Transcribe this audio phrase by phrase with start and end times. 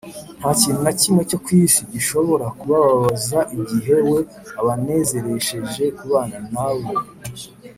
[0.39, 4.19] nta kintu na kimwe cyo ku isi gishobora kubababaza igihe we
[4.59, 6.89] abanezeresheje kubana na bo